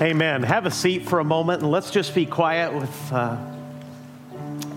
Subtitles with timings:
[0.00, 0.44] Amen.
[0.44, 3.36] Have a seat for a moment and let's just be quiet with, uh,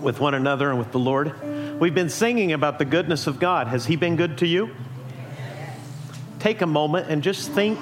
[0.00, 1.78] with one another and with the Lord.
[1.78, 3.68] We've been singing about the goodness of God.
[3.68, 4.74] Has He been good to you?
[6.40, 7.78] Take a moment and just think,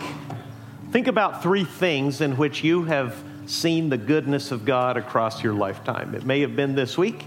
[0.90, 3.16] think about three things in which you have
[3.46, 6.14] seen the goodness of God across your lifetime.
[6.14, 7.24] It may have been this week,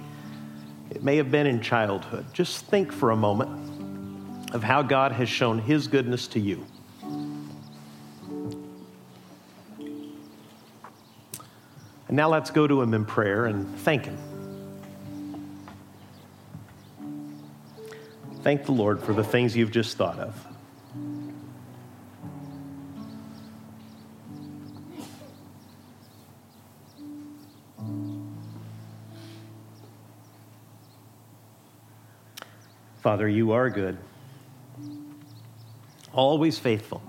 [0.92, 2.28] it may have been in childhood.
[2.34, 6.64] Just think for a moment of how God has shown His goodness to you.
[12.14, 14.20] And now let's go to him in prayer and thank him.
[18.44, 20.48] Thank the Lord for the things you've just thought of.
[33.02, 33.98] Father, you are good,
[36.14, 37.02] always faithful,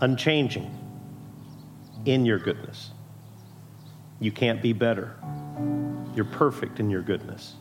[0.00, 0.77] unchanging
[2.08, 2.90] in your goodness.
[4.18, 5.14] You can't be better.
[6.14, 7.54] You're perfect in your goodness.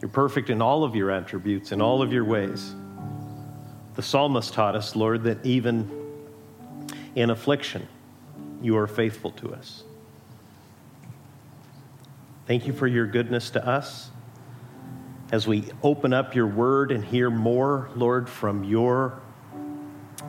[0.00, 2.74] You're perfect in all of your attributes, in all of your ways.
[3.94, 5.90] The psalmist taught us, Lord, that even
[7.14, 7.86] in affliction,
[8.60, 9.84] you are faithful to us.
[12.46, 14.10] Thank you for your goodness to us.
[15.32, 19.20] As we open up your word and hear more, Lord, from your,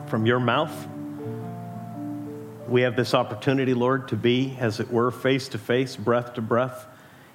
[0.06, 0.88] from your mouth,
[2.68, 6.42] we have this opportunity, Lord, to be, as it were, face to face, breath to
[6.42, 6.86] breath,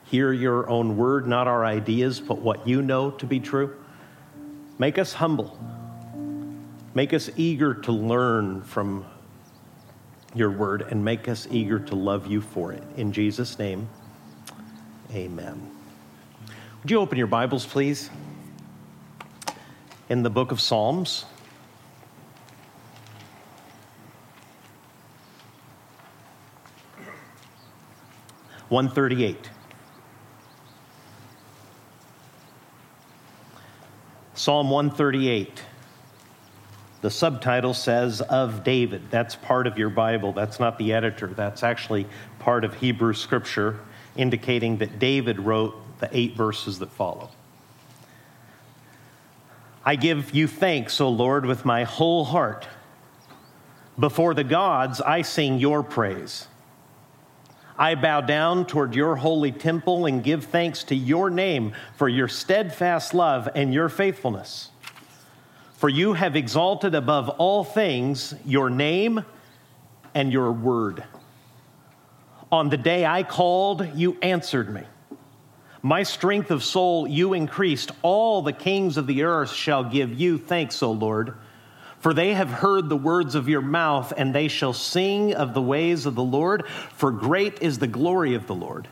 [0.05, 3.75] hear your own word, not our ideas, but what you know to be true.
[4.77, 5.57] Make us humble.
[6.93, 9.05] Make us eager to learn from
[10.35, 12.83] your word and make us eager to love you for it.
[12.97, 13.89] In Jesus' name,
[15.11, 15.71] amen.
[16.81, 18.09] Would you open your Bibles, please?
[20.09, 21.25] In the book of Psalms.
[28.73, 29.51] 138.
[34.33, 35.61] Psalm 138.
[37.01, 39.11] The subtitle says, Of David.
[39.11, 40.33] That's part of your Bible.
[40.33, 41.27] That's not the editor.
[41.27, 42.07] That's actually
[42.39, 43.79] part of Hebrew scripture,
[44.15, 47.29] indicating that David wrote the eight verses that follow.
[49.85, 52.67] I give you thanks, O Lord, with my whole heart.
[53.99, 56.47] Before the gods, I sing your praise.
[57.77, 62.27] I bow down toward your holy temple and give thanks to your name for your
[62.27, 64.69] steadfast love and your faithfulness.
[65.77, 69.25] For you have exalted above all things your name
[70.13, 71.03] and your word.
[72.51, 74.83] On the day I called, you answered me.
[75.81, 77.91] My strength of soul you increased.
[78.03, 81.33] All the kings of the earth shall give you thanks, O Lord.
[82.03, 85.61] For they have heard the words of your mouth, and they shall sing of the
[85.61, 88.89] ways of the Lord, for great is the glory of the Lord.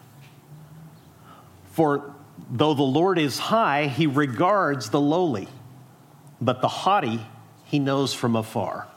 [1.73, 2.15] For
[2.49, 5.49] though the Lord is high, he regards the lowly,
[6.39, 7.19] but the haughty
[7.65, 8.87] he knows from afar.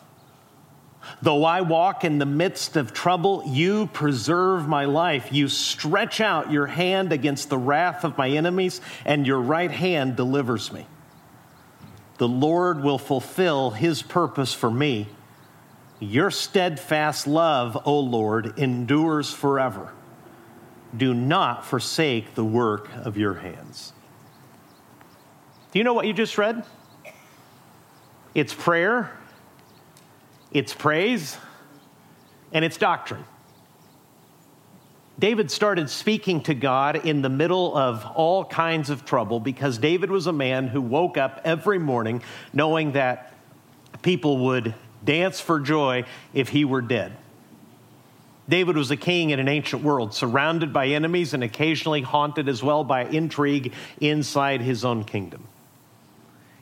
[1.20, 5.32] Though I walk in the midst of trouble, you preserve my life.
[5.32, 10.14] You stretch out your hand against the wrath of my enemies, and your right hand
[10.14, 10.86] delivers me
[12.18, 15.08] the Lord will fulfill his purpose for me.
[16.00, 19.92] Your steadfast love, O Lord, endures forever.
[20.96, 23.92] Do not forsake the work of your hands.
[25.72, 26.64] Do you know what you just read?
[28.34, 29.10] It's prayer,
[30.52, 31.36] it's praise,
[32.52, 33.24] and it's doctrine.
[35.18, 40.10] David started speaking to God in the middle of all kinds of trouble because David
[40.10, 43.32] was a man who woke up every morning knowing that
[44.02, 47.16] people would dance for joy if he were dead.
[48.48, 52.62] David was a king in an ancient world, surrounded by enemies and occasionally haunted as
[52.62, 55.46] well by intrigue inside his own kingdom.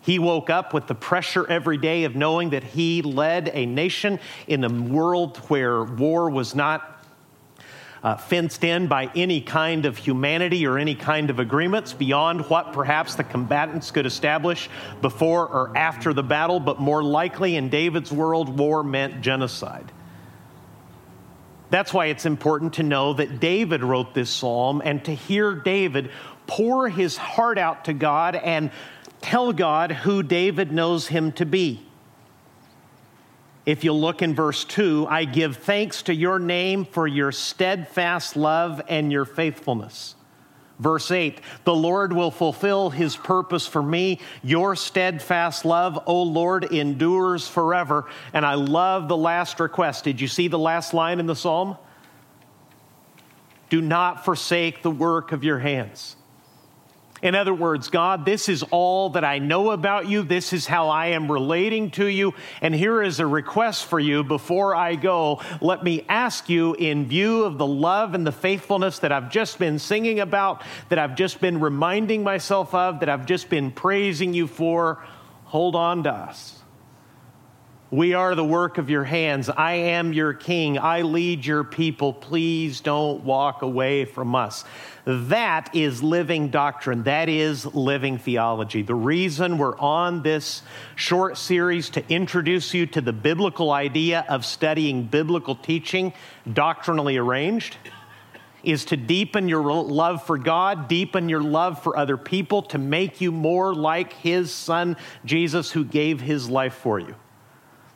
[0.02, 4.20] He woke up with the pressure every day of knowing that he led a nation
[4.46, 6.91] in a world where war was not
[8.02, 12.72] uh, fenced in by any kind of humanity or any kind of agreements beyond what
[12.72, 14.69] perhaps the combatants could establish
[15.00, 19.93] before or after the battle, but more likely in David's world, war meant genocide.
[21.70, 26.10] That's why it's important to know that David wrote this psalm and to hear David
[26.46, 28.70] pour his heart out to God and
[29.22, 31.87] tell God who David knows him to be.
[33.64, 38.37] If you look in verse 2, I give thanks to your name for your steadfast
[38.37, 40.17] love and your faithfulness.
[40.81, 44.19] Verse 8 The Lord will fulfill his purpose for me.
[44.43, 48.06] Your steadfast love, O Lord, endures forever.
[48.32, 50.05] And I love the last request.
[50.05, 51.76] Did you see the last line in the psalm?
[53.70, 56.17] Do not forsake the work of your hands.
[57.22, 60.22] In other words, God, this is all that I know about you.
[60.24, 62.34] This is how I am relating to you.
[62.60, 65.40] And here is a request for you before I go.
[65.60, 69.60] Let me ask you, in view of the love and the faithfulness that I've just
[69.60, 74.34] been singing about, that I've just been reminding myself of, that I've just been praising
[74.34, 75.04] you for,
[75.44, 76.62] hold on to us.
[77.92, 79.50] We are the work of your hands.
[79.50, 80.78] I am your king.
[80.78, 82.14] I lead your people.
[82.14, 84.64] Please don't walk away from us.
[85.04, 87.02] That is living doctrine.
[87.02, 88.80] That is living theology.
[88.80, 90.62] The reason we're on this
[90.96, 96.14] short series to introduce you to the biblical idea of studying biblical teaching,
[96.50, 97.76] doctrinally arranged,
[98.64, 103.20] is to deepen your love for God, deepen your love for other people, to make
[103.20, 104.96] you more like His Son,
[105.26, 107.14] Jesus, who gave His life for you.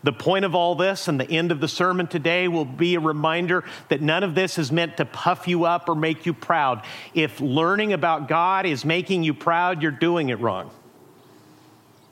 [0.07, 3.01] The point of all this and the end of the sermon today will be a
[3.01, 6.85] reminder that none of this is meant to puff you up or make you proud.
[7.13, 10.71] If learning about God is making you proud, you're doing it wrong.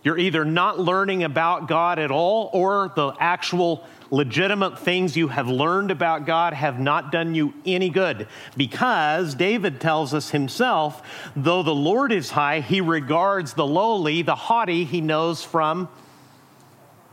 [0.03, 5.47] You're either not learning about God at all, or the actual legitimate things you have
[5.47, 8.27] learned about God have not done you any good.
[8.57, 11.01] Because David tells us himself,
[11.37, 15.89] though the Lord is high, he regards the lowly, the haughty, he knows from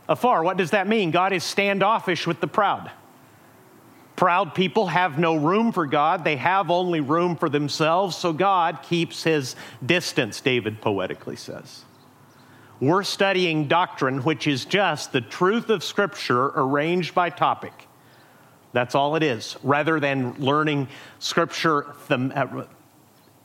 [0.08, 0.42] afar.
[0.42, 1.10] What does that mean?
[1.10, 2.90] God is standoffish with the proud.
[4.16, 8.80] Proud people have no room for God, they have only room for themselves, so God
[8.82, 11.84] keeps his distance, David poetically says.
[12.78, 17.72] We're studying doctrine, which is just the truth of Scripture arranged by topic.
[18.72, 20.88] That's all it is, rather than learning
[21.18, 22.64] Scripture uh,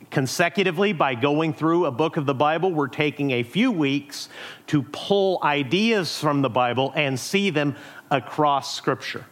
[0.10, 2.72] consecutively by going through a book of the Bible.
[2.72, 4.30] We're taking a few weeks
[4.68, 7.76] to pull ideas from the Bible and see them
[8.10, 9.26] across Scripture.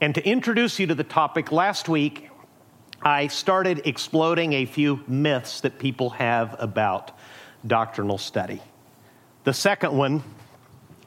[0.00, 2.30] And to introduce you to the topic, last week
[3.02, 7.16] I started exploding a few myths that people have about
[7.66, 8.60] doctrinal study.
[9.44, 10.22] The second one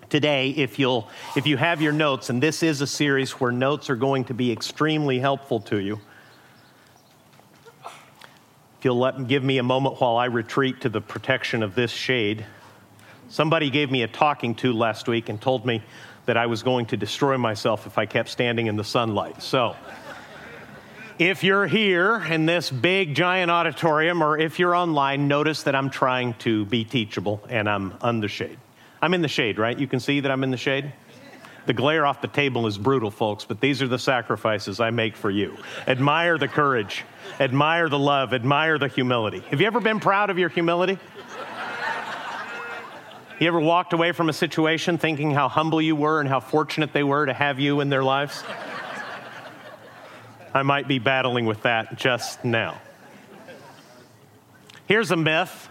[0.09, 3.89] today if you'll if you have your notes and this is a series where notes
[3.89, 5.99] are going to be extremely helpful to you
[8.83, 12.45] you'll let, give me a moment while I retreat to the protection of this shade.
[13.29, 15.81] Somebody gave me a talking to last week and told me
[16.25, 19.41] that I was going to destroy myself if I kept standing in the sunlight.
[19.41, 19.75] So,
[21.19, 25.89] if you're here in this big giant auditorium or if you're online, notice that I'm
[25.89, 28.57] trying to be teachable and I'm under shade.
[29.01, 29.77] I'm in the shade, right?
[29.77, 30.91] You can see that I'm in the shade?
[31.65, 35.15] The glare off the table is brutal, folks, but these are the sacrifices I make
[35.15, 35.57] for you.
[35.87, 37.05] Admire the courage,
[37.39, 39.39] admire the love, admire the humility.
[39.49, 40.99] Have you ever been proud of your humility?
[43.39, 46.93] You ever walked away from a situation thinking how humble you were and how fortunate
[46.93, 48.43] they were to have you in their lives?
[50.53, 52.79] I might be battling with that just now.
[54.85, 55.69] Here's a myth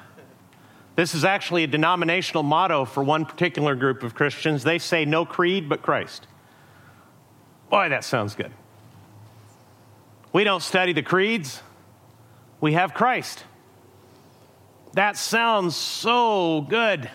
[0.94, 4.62] this is actually a denominational motto for one particular group of Christians.
[4.62, 6.26] They say, no creed but Christ.
[7.70, 8.52] Boy, that sounds good.
[10.32, 11.62] We don't study the creeds,
[12.60, 13.44] we have Christ.
[14.94, 17.10] That sounds so good.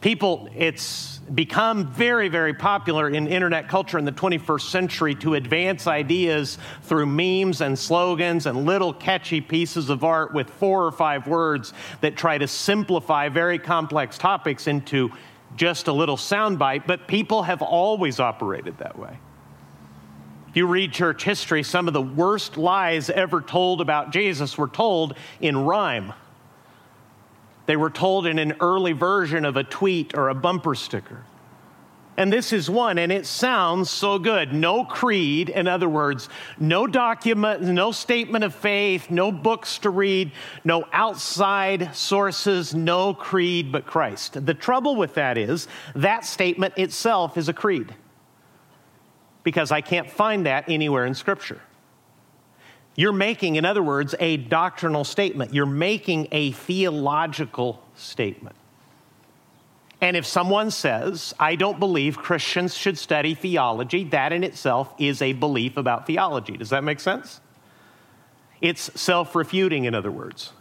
[0.00, 5.86] People, it's become very, very popular in internet culture in the 21st century to advance
[5.86, 11.26] ideas through memes and slogans and little catchy pieces of art with four or five
[11.26, 15.10] words that try to simplify very complex topics into
[15.56, 19.18] just a little soundbite, but people have always operated that way.
[20.48, 24.68] If you read church history, some of the worst lies ever told about Jesus were
[24.68, 26.12] told in rhyme.
[27.68, 31.24] They were told in an early version of a tweet or a bumper sticker.
[32.16, 34.54] And this is one, and it sounds so good.
[34.54, 40.32] No creed, in other words, no document, no statement of faith, no books to read,
[40.64, 44.46] no outside sources, no creed but Christ.
[44.46, 47.94] The trouble with that is that statement itself is a creed
[49.42, 51.60] because I can't find that anywhere in Scripture.
[52.98, 55.54] You're making, in other words, a doctrinal statement.
[55.54, 58.56] You're making a theological statement.
[60.00, 65.22] And if someone says, I don't believe Christians should study theology, that in itself is
[65.22, 66.56] a belief about theology.
[66.56, 67.40] Does that make sense?
[68.60, 70.52] It's self refuting, in other words.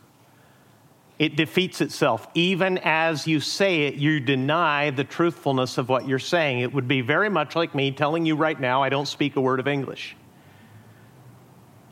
[1.18, 2.28] It defeats itself.
[2.36, 6.60] Even as you say it, you deny the truthfulness of what you're saying.
[6.60, 9.42] It would be very much like me telling you right now I don't speak a
[9.42, 10.16] word of English.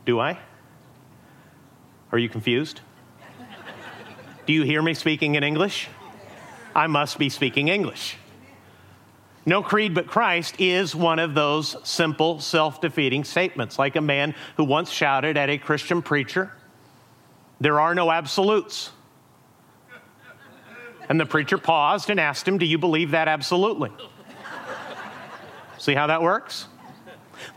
[0.05, 0.37] Do I?
[2.11, 2.81] Are you confused?
[4.45, 5.87] Do you hear me speaking in English?
[6.75, 8.17] I must be speaking English.
[9.45, 14.35] No creed but Christ is one of those simple, self defeating statements, like a man
[14.57, 16.51] who once shouted at a Christian preacher,
[17.59, 18.91] There are no absolutes.
[21.07, 23.91] And the preacher paused and asked him, Do you believe that absolutely?
[25.77, 26.67] See how that works?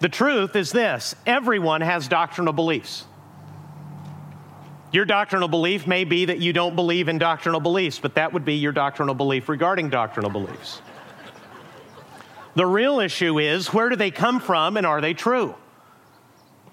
[0.00, 3.04] The truth is this everyone has doctrinal beliefs.
[4.90, 8.44] Your doctrinal belief may be that you don't believe in doctrinal beliefs, but that would
[8.44, 10.80] be your doctrinal belief regarding doctrinal beliefs.
[12.54, 15.54] The real issue is where do they come from and are they true?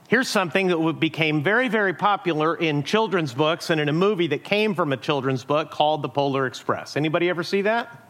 [0.07, 4.43] Here's something that became very, very popular in children's books and in a movie that
[4.43, 6.95] came from a children's book called The Polar Express.
[6.95, 8.04] Anybody ever see that?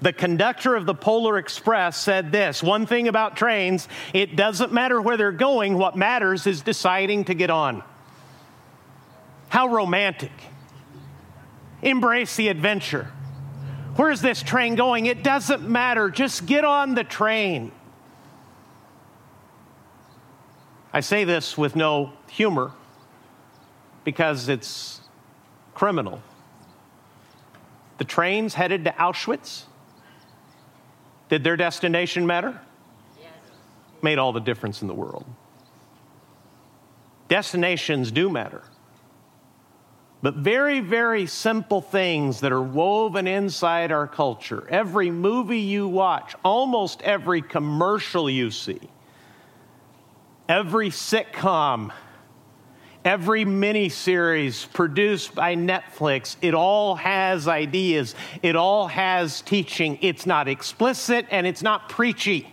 [0.00, 5.00] The conductor of the Polar Express said this one thing about trains, it doesn't matter
[5.00, 7.82] where they're going, what matters is deciding to get on.
[9.48, 10.32] How romantic.
[11.82, 13.12] Embrace the adventure.
[13.96, 15.06] Where's this train going?
[15.06, 16.10] It doesn't matter.
[16.10, 17.72] Just get on the train.
[20.92, 22.72] I say this with no humor
[24.04, 25.00] because it's
[25.74, 26.22] criminal.
[27.98, 29.64] The trains headed to Auschwitz,
[31.28, 32.60] did their destination matter?
[33.20, 33.30] Yes.
[34.02, 35.24] Made all the difference in the world.
[37.28, 38.62] Destinations do matter.
[40.22, 44.66] But very, very simple things that are woven inside our culture.
[44.68, 48.80] Every movie you watch, almost every commercial you see,
[50.48, 51.92] every sitcom,
[53.06, 59.96] every miniseries produced by Netflix, it all has ideas, it all has teaching.
[60.02, 62.52] It's not explicit and it's not preachy.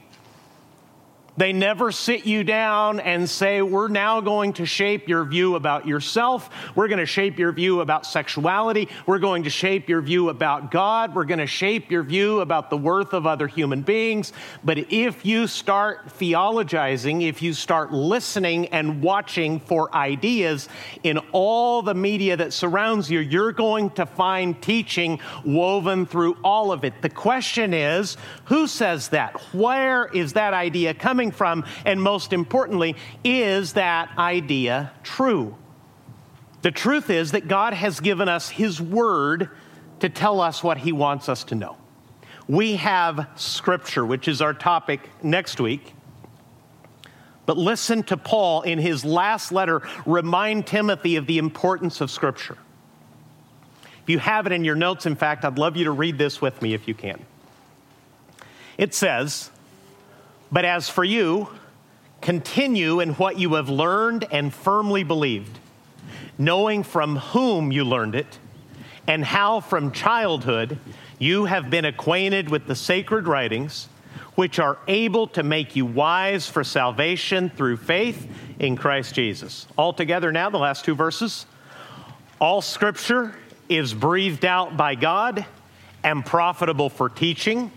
[1.35, 5.87] They never sit you down and say, We're now going to shape your view about
[5.87, 6.49] yourself.
[6.75, 8.87] We're going to shape your view about sexuality.
[9.07, 11.15] We're going to shape your view about God.
[11.15, 14.31] We're going to shape your view about the worth of other human beings.
[14.63, 20.69] But if you start theologizing, if you start listening and watching for ideas
[21.01, 26.71] in all the media that surrounds you, you're going to find teaching woven through all
[26.71, 27.01] of it.
[27.01, 29.41] The question is who says that?
[29.53, 31.23] Where is that idea coming?
[31.24, 31.65] Coming from?
[31.86, 35.56] And most importantly, is that idea true?
[36.62, 39.50] The truth is that God has given us His Word
[40.00, 41.77] to tell us what He wants us to know.
[42.48, 45.94] We have Scripture, which is our topic next week.
[47.46, 52.58] But listen to Paul in his last letter remind Timothy of the importance of Scripture.
[54.01, 56.42] If you have it in your notes, in fact, I'd love you to read this
[56.42, 57.25] with me if you can.
[58.77, 59.51] It says,
[60.53, 61.50] but as for you,
[62.22, 65.57] continue in what you have learned and firmly believed,
[66.38, 68.38] knowing from whom you learned it,
[69.07, 70.77] and how from childhood
[71.17, 73.89] you have been acquainted with the sacred writings,
[74.36, 78.27] which are able to make you wise for salvation through faith
[78.60, 79.65] in Christ Jesus.
[79.75, 81.48] All together now, the last two verses.
[82.39, 83.33] All scripture
[83.69, 85.48] is breathed out by God
[86.03, 87.72] and profitable for teaching,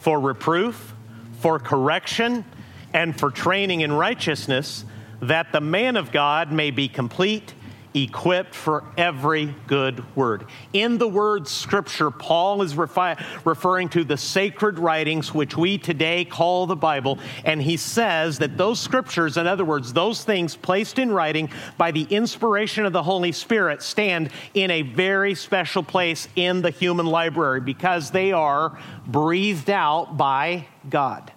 [0.00, 0.94] for reproof
[1.40, 2.44] for correction,
[2.92, 4.84] and for training in righteousness,
[5.20, 7.54] that the man of God may be complete,
[7.94, 10.46] equipped for every good word.
[10.72, 16.24] In the word scripture, Paul is refi- referring to the sacred writings, which we today
[16.24, 20.98] call the Bible, and he says that those scriptures, in other words, those things placed
[20.98, 26.28] in writing by the inspiration of the Holy Spirit, stand in a very special place
[26.36, 31.32] in the human library because they are breathed out by God.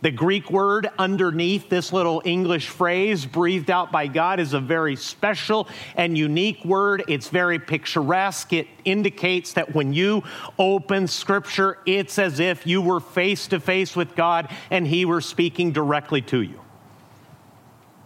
[0.00, 4.94] The Greek word underneath this little English phrase, breathed out by God, is a very
[4.94, 7.02] special and unique word.
[7.08, 8.52] It's very picturesque.
[8.52, 10.22] It indicates that when you
[10.56, 15.20] open Scripture, it's as if you were face to face with God and He were
[15.20, 16.60] speaking directly to you.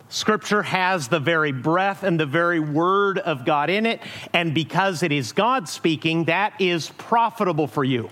[0.09, 4.01] Scripture has the very breath and the very word of God in it,
[4.33, 8.09] and because it is God speaking, that is profitable for you.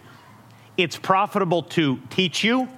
[0.76, 2.68] It's profitable to teach you.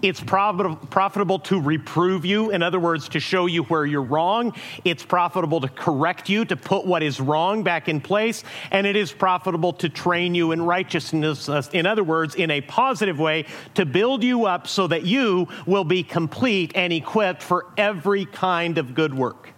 [0.00, 4.54] It's profitable to reprove you, in other words, to show you where you're wrong.
[4.84, 8.44] It's profitable to correct you, to put what is wrong back in place.
[8.70, 12.60] And it is profitable to train you in righteousness, uh, in other words, in a
[12.60, 17.66] positive way, to build you up so that you will be complete and equipped for
[17.76, 19.51] every kind of good work.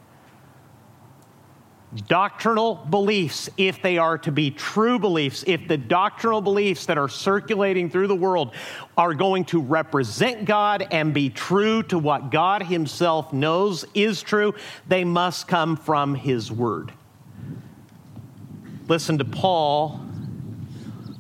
[2.09, 7.09] Doctrinal beliefs, if they are to be true beliefs, if the doctrinal beliefs that are
[7.09, 8.53] circulating through the world
[8.97, 14.55] are going to represent God and be true to what God Himself knows is true,
[14.89, 16.93] they must come from His Word.
[18.89, 20.05] Listen to Paul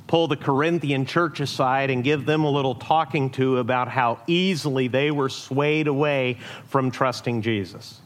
[0.07, 4.87] pull the Corinthian church aside and give them a little talking to about how easily
[4.87, 6.39] they were swayed away
[6.69, 8.01] from trusting Jesus.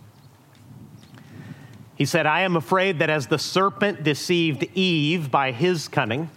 [1.99, 6.31] He said, I am afraid that as the serpent deceived Eve by his cunning,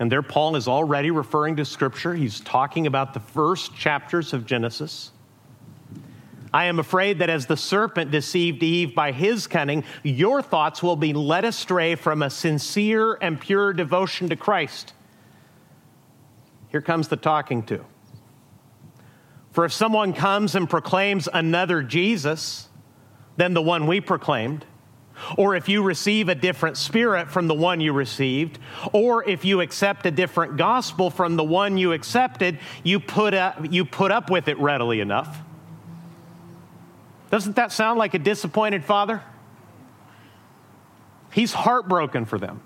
[0.00, 4.46] and there Paul is already referring to Scripture, he's talking about the first chapters of
[4.46, 5.12] Genesis.
[6.52, 10.96] I am afraid that as the serpent deceived Eve by his cunning, your thoughts will
[10.96, 14.92] be led astray from a sincere and pure devotion to Christ.
[16.70, 17.84] Here comes the talking to.
[19.52, 22.67] For if someone comes and proclaims another Jesus,
[23.38, 24.66] than the one we proclaimed,
[25.36, 28.58] or if you receive a different spirit from the one you received,
[28.92, 33.72] or if you accept a different gospel from the one you accepted, you put up,
[33.72, 35.38] you put up with it readily enough.
[37.30, 39.22] Doesn't that sound like a disappointed father?
[41.30, 42.60] He's heartbroken for them.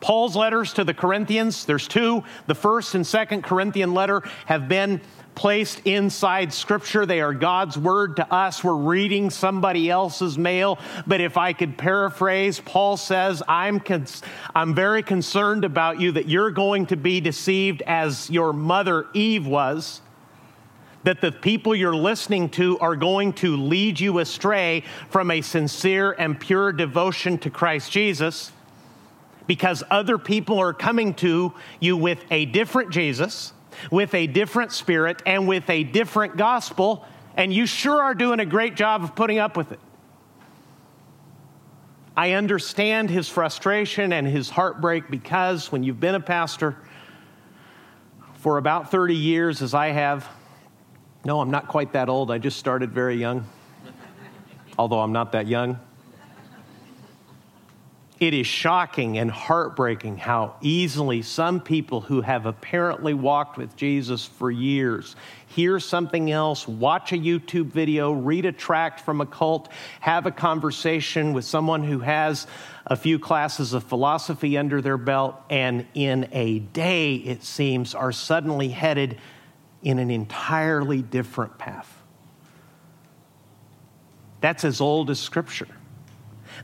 [0.00, 2.24] Paul's letters to the Corinthians, there's two.
[2.46, 5.00] The first and second Corinthian letter have been
[5.34, 7.06] placed inside Scripture.
[7.06, 8.64] They are God's word to us.
[8.64, 10.78] We're reading somebody else's mail.
[11.06, 14.22] But if I could paraphrase, Paul says, I'm, cons-
[14.54, 19.46] I'm very concerned about you that you're going to be deceived as your mother Eve
[19.46, 20.00] was.
[21.04, 26.12] That the people you're listening to are going to lead you astray from a sincere
[26.12, 28.52] and pure devotion to Christ Jesus
[29.50, 33.52] because other people are coming to you with a different Jesus
[33.90, 37.04] with a different spirit and with a different gospel,
[37.36, 39.80] and you sure are doing a great job of putting up with it.
[42.16, 46.76] I understand his frustration and his heartbreak because when you've been a pastor
[48.34, 50.28] for about 30 years, as I have,
[51.24, 52.30] no, I'm not quite that old.
[52.30, 53.44] I just started very young,
[54.78, 55.80] although I'm not that young.
[58.20, 64.26] It is shocking and heartbreaking how easily some people who have apparently walked with Jesus
[64.26, 69.72] for years hear something else, watch a YouTube video, read a tract from a cult,
[70.00, 72.46] have a conversation with someone who has
[72.86, 78.12] a few classes of philosophy under their belt, and in a day, it seems, are
[78.12, 79.18] suddenly headed
[79.82, 82.00] in an entirely different path.
[84.40, 85.68] That's as old as Scripture.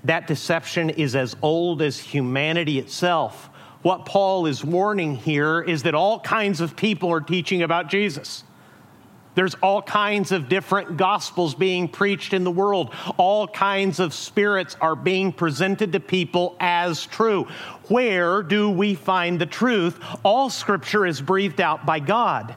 [0.06, 3.50] That deception is as old as humanity itself.
[3.82, 8.44] What Paul is warning here is that all kinds of people are teaching about Jesus.
[9.34, 12.94] There's all kinds of different gospels being preached in the world.
[13.16, 17.48] All kinds of spirits are being presented to people as true.
[17.88, 19.98] Where do we find the truth?
[20.22, 22.54] All scripture is breathed out by God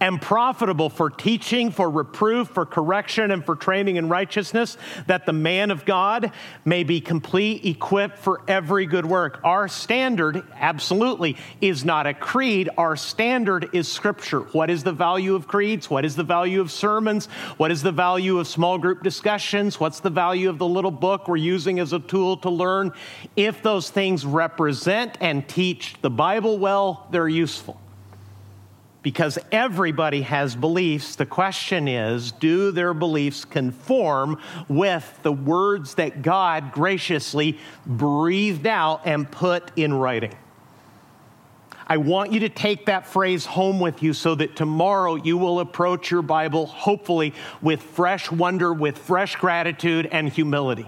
[0.00, 5.32] and profitable for teaching, for reproof, for correction, and for training in righteousness, that the
[5.32, 6.32] man of God
[6.64, 9.40] may be complete, equipped for every good work.
[9.44, 12.68] Our standard, absolutely, is not a creed.
[12.76, 14.40] Our standard is Scripture.
[14.40, 15.90] What is the value of creeds?
[15.90, 17.26] What is the value of sermons?
[17.56, 19.80] What is the value of small group discussions?
[19.80, 22.92] What's the value of the little book we're using as a tool to learn?
[23.36, 27.80] If those things represent and teach the Bible well, they're useful
[29.02, 31.16] because everybody has beliefs.
[31.16, 39.02] The question is do their beliefs conform with the words that God graciously breathed out
[39.04, 40.34] and put in writing?
[41.90, 45.60] I want you to take that phrase home with you so that tomorrow you will
[45.60, 47.32] approach your Bible, hopefully,
[47.62, 50.86] with fresh wonder, with fresh gratitude and humility.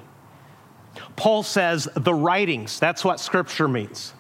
[1.16, 4.12] Paul says the writings, that's what scripture means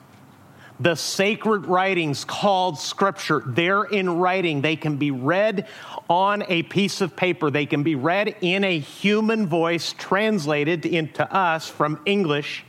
[0.80, 3.42] the sacred writings called scripture.
[3.46, 4.62] They're in writing.
[4.62, 5.68] They can be read
[6.08, 11.30] on a piece of paper, they can be read in a human voice, translated into
[11.32, 12.64] us from English.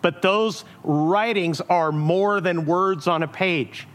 [0.00, 3.86] But those writings are more than words on a page.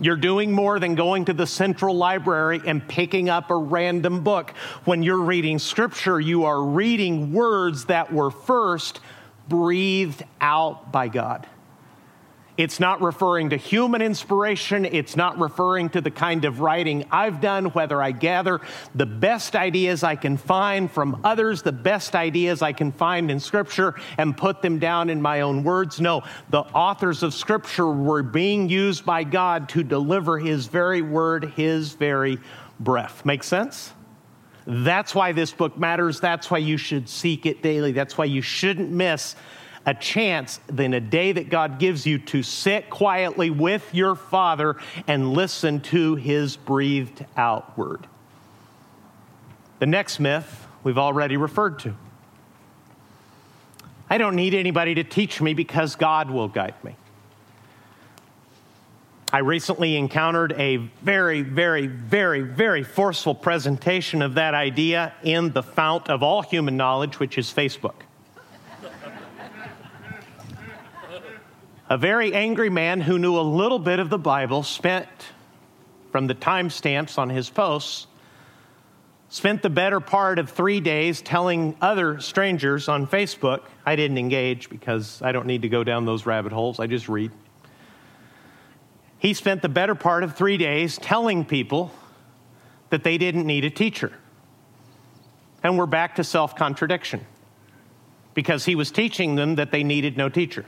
[0.00, 4.50] You're doing more than going to the central library and picking up a random book.
[4.84, 9.00] When you're reading scripture, you are reading words that were first
[9.48, 11.46] breathed out by God.
[12.58, 14.84] It's not referring to human inspiration.
[14.84, 18.60] It's not referring to the kind of writing I've done, whether I gather
[18.96, 23.38] the best ideas I can find from others, the best ideas I can find in
[23.38, 26.00] Scripture, and put them down in my own words.
[26.00, 31.52] No, the authors of Scripture were being used by God to deliver His very word,
[31.54, 32.40] His very
[32.80, 33.24] breath.
[33.24, 33.92] Make sense?
[34.66, 36.18] That's why this book matters.
[36.18, 37.92] That's why you should seek it daily.
[37.92, 39.36] That's why you shouldn't miss
[39.86, 44.76] a chance than a day that God gives you to sit quietly with your Father
[45.06, 48.06] and listen to His breathed out word.
[49.78, 51.94] The next myth we've already referred to.
[54.10, 56.96] I don't need anybody to teach me because God will guide me.
[59.30, 65.62] I recently encountered a very, very, very, very forceful presentation of that idea in the
[65.62, 68.07] fount of all human knowledge, which is Facebook.
[71.88, 75.08] A very angry man who knew a little bit of the Bible spent,
[76.12, 78.06] from the timestamps on his posts,
[79.28, 83.62] spent the better part of three days telling other strangers on Facebook.
[83.84, 87.08] I didn't engage because I don't need to go down those rabbit holes, I just
[87.08, 87.32] read
[89.18, 91.90] he spent the better part of three days telling people
[92.90, 94.12] that they didn't need a teacher.
[95.62, 97.26] And we're back to self contradiction
[98.34, 100.64] because he was teaching them that they needed no teacher,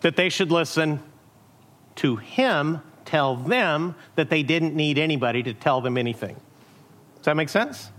[0.00, 1.02] that they should listen
[1.96, 6.36] to him tell them that they didn't need anybody to tell them anything.
[7.16, 7.90] Does that make sense?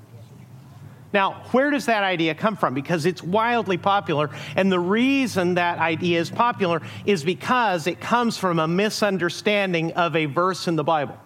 [1.11, 2.75] Now, where does that idea come from?
[2.75, 4.29] Because it's wildly popular.
[4.55, 10.15] And the reason that idea is popular is because it comes from a misunderstanding of
[10.15, 11.17] a verse in the Bible.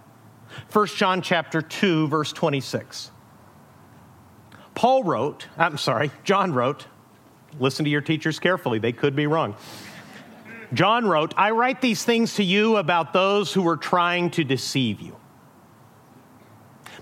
[0.72, 3.12] 1 John chapter 2 verse 26.
[4.76, 6.88] Paul wrote, I'm sorry, John wrote,
[7.60, 9.56] listen to your teachers carefully, they could be wrong.
[10.74, 15.02] John wrote, I write these things to you about those who are trying to deceive
[15.02, 15.16] you.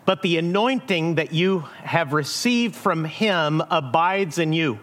[0.06, 4.80] But the anointing that you have received from him abides in you.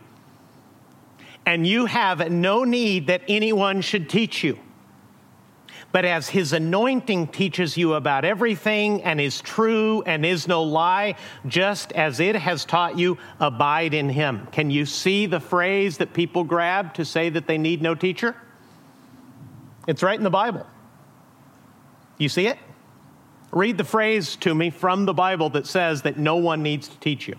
[1.44, 4.58] And you have no need that anyone should teach you.
[5.90, 11.16] But as his anointing teaches you about everything and is true and is no lie,
[11.46, 14.46] just as it has taught you, abide in him.
[14.52, 18.36] Can you see the phrase that people grab to say that they need no teacher?
[19.88, 20.66] It's right in the Bible.
[22.18, 22.58] You see it?
[23.50, 26.98] Read the phrase to me from the Bible that says that no one needs to
[26.98, 27.36] teach you.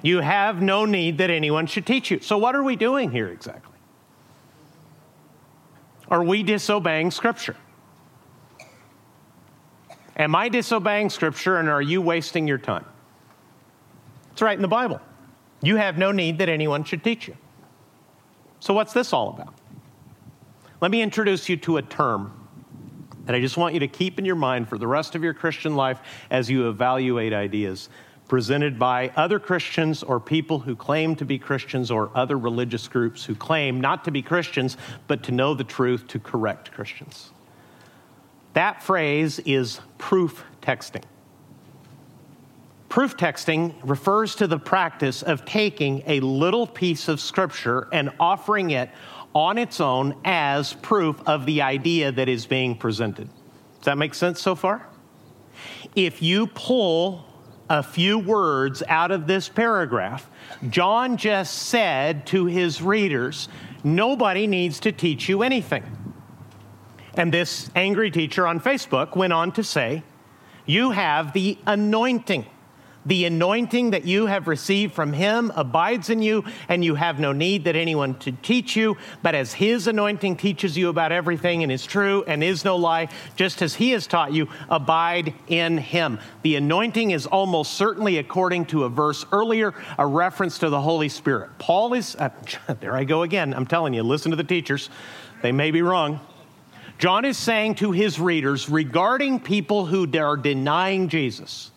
[0.00, 2.18] You have no need that anyone should teach you.
[2.20, 3.76] So, what are we doing here exactly?
[6.08, 7.56] Are we disobeying Scripture?
[10.16, 12.86] Am I disobeying Scripture and are you wasting your time?
[14.32, 15.00] It's right in the Bible.
[15.62, 17.36] You have no need that anyone should teach you.
[18.60, 19.54] So, what's this all about?
[20.84, 22.30] Let me introduce you to a term
[23.24, 25.32] that I just want you to keep in your mind for the rest of your
[25.32, 27.88] Christian life as you evaluate ideas
[28.28, 33.24] presented by other Christians or people who claim to be Christians or other religious groups
[33.24, 37.30] who claim not to be Christians, but to know the truth to correct Christians.
[38.52, 41.04] That phrase is proof texting.
[42.90, 48.70] Proof texting refers to the practice of taking a little piece of scripture and offering
[48.70, 48.90] it
[49.34, 53.28] on its own as proof of the idea that is being presented.
[53.76, 54.86] Does that make sense so far?
[55.96, 57.24] If you pull
[57.68, 60.30] a few words out of this paragraph,
[60.68, 63.48] John just said to his readers,
[63.82, 65.84] Nobody needs to teach you anything.
[67.16, 70.02] And this angry teacher on Facebook went on to say,
[70.66, 72.46] You have the anointing
[73.06, 77.32] the anointing that you have received from him abides in you, and you have no
[77.32, 78.96] need that anyone to teach you.
[79.22, 83.08] But as his anointing teaches you about everything and is true and is no lie,
[83.36, 86.18] just as he has taught you, abide in him.
[86.42, 91.08] The anointing is almost certainly, according to a verse earlier, a reference to the Holy
[91.08, 91.50] Spirit.
[91.58, 92.30] Paul is, uh,
[92.80, 93.52] there I go again.
[93.52, 94.88] I'm telling you, listen to the teachers.
[95.42, 96.20] They may be wrong.
[96.96, 101.72] John is saying to his readers regarding people who are denying Jesus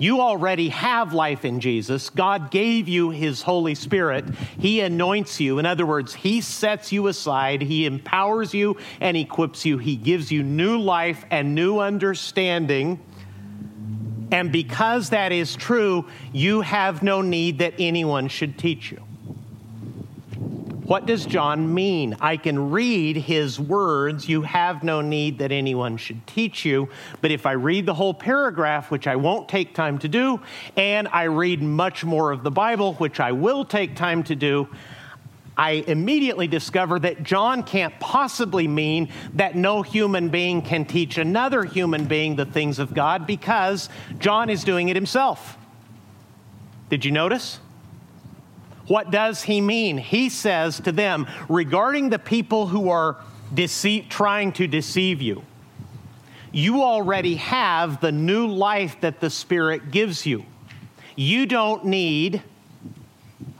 [0.00, 2.08] you already have life in Jesus.
[2.08, 4.24] God gave you His Holy Spirit.
[4.58, 5.58] He anoints you.
[5.58, 9.76] In other words, He sets you aside, He empowers you and equips you.
[9.76, 12.98] He gives you new life and new understanding.
[14.32, 19.02] And because that is true, you have no need that anyone should teach you.
[20.90, 22.16] What does John mean?
[22.20, 26.88] I can read his words, you have no need that anyone should teach you.
[27.20, 30.40] But if I read the whole paragraph, which I won't take time to do,
[30.76, 34.66] and I read much more of the Bible, which I will take time to do,
[35.56, 41.62] I immediately discover that John can't possibly mean that no human being can teach another
[41.62, 45.56] human being the things of God because John is doing it himself.
[46.88, 47.60] Did you notice?
[48.90, 49.98] What does he mean?
[49.98, 53.18] He says to them, regarding the people who are
[53.54, 55.44] deceit, trying to deceive you,
[56.50, 60.44] you already have the new life that the Spirit gives you.
[61.14, 62.42] You don't need,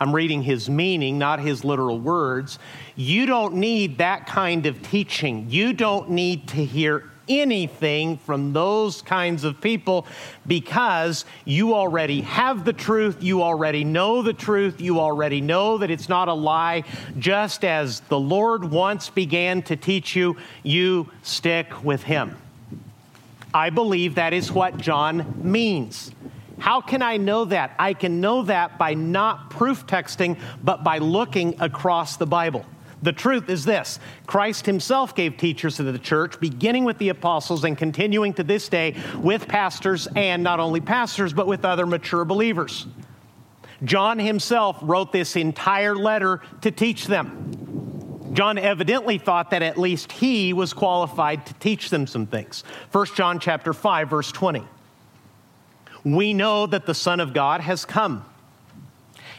[0.00, 2.58] I'm reading his meaning, not his literal words.
[2.96, 5.46] You don't need that kind of teaching.
[5.48, 10.06] You don't need to hear anything from those kinds of people
[10.46, 15.90] because you already have the truth, you already know the truth, you already know that
[15.90, 16.84] it's not a lie.
[17.18, 22.36] Just as the Lord once began to teach you, you stick with Him.
[23.54, 26.12] I believe that is what John means.
[26.58, 27.74] How can I know that?
[27.78, 32.66] I can know that by not proof texting, but by looking across the Bible.
[33.02, 37.64] The truth is this Christ himself gave teachers to the church, beginning with the apostles
[37.64, 42.24] and continuing to this day with pastors, and not only pastors, but with other mature
[42.24, 42.86] believers.
[43.82, 48.30] John himself wrote this entire letter to teach them.
[48.34, 52.62] John evidently thought that at least he was qualified to teach them some things.
[52.92, 54.62] 1 John chapter 5 verse 20.
[56.04, 58.24] We know that the Son of God has come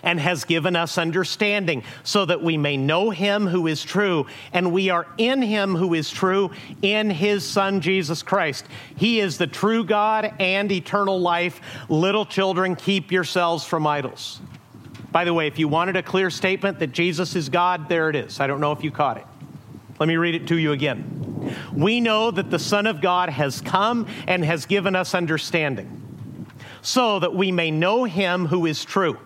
[0.03, 4.71] and has given us understanding so that we may know him who is true, and
[4.71, 8.65] we are in him who is true in his Son, Jesus Christ.
[8.95, 11.61] He is the true God and eternal life.
[11.89, 14.39] Little children, keep yourselves from idols.
[15.11, 18.15] By the way, if you wanted a clear statement that Jesus is God, there it
[18.15, 18.39] is.
[18.39, 19.25] I don't know if you caught it.
[19.99, 21.55] Let me read it to you again.
[21.73, 26.01] We know that the Son of God has come and has given us understanding,
[26.81, 29.19] so that we may know him who is true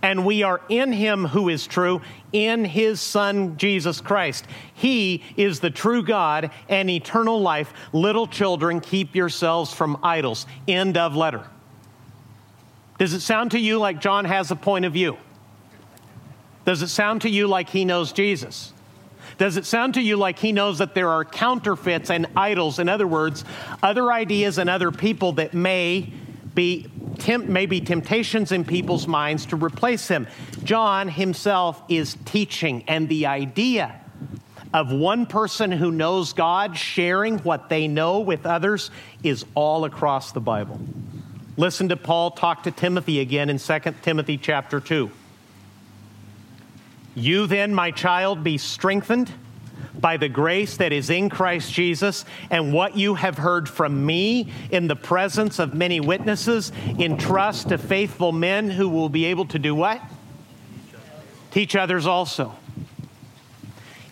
[0.00, 2.00] and we are in him who is true,
[2.32, 4.46] in his Son, Jesus Christ.
[4.72, 7.72] He is the true God and eternal life.
[7.92, 10.46] Little children, keep yourselves from idols.
[10.66, 11.46] End of letter.
[12.98, 15.16] Does it sound to you like John has a point of view?
[16.64, 18.72] Does it sound to you like he knows Jesus?
[19.38, 22.78] Does it sound to you like he knows that there are counterfeits and idols?
[22.78, 23.44] In other words,
[23.82, 26.12] other ideas and other people that may
[26.54, 26.90] be
[27.26, 30.26] maybe temptations in people's minds to replace him.
[30.64, 34.00] John himself is teaching, and the idea
[34.74, 38.90] of one person who knows God sharing what they know with others
[39.22, 40.80] is all across the Bible.
[41.56, 45.10] Listen to Paul talk to Timothy again in 2 Timothy chapter 2.
[47.14, 49.30] You then, my child, be strengthened
[50.02, 54.52] by the grace that is in Christ Jesus and what you have heard from me
[54.70, 59.58] in the presence of many witnesses, entrust to faithful men who will be able to
[59.58, 60.02] do what?
[61.52, 62.54] Teach others also.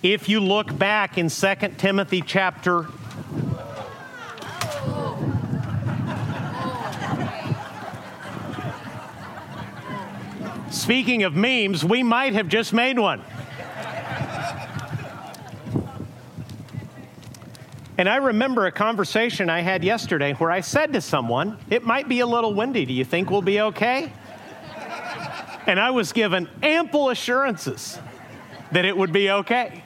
[0.03, 2.87] If you look back in 2 Timothy chapter
[10.71, 13.23] Speaking of memes, we might have just made one.
[18.01, 22.09] And I remember a conversation I had yesterday where I said to someone, It might
[22.09, 22.87] be a little windy.
[22.87, 24.11] Do you think we'll be okay?
[25.67, 27.99] And I was given ample assurances
[28.73, 29.85] that it would be okay.